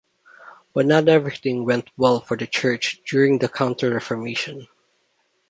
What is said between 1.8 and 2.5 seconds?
well for the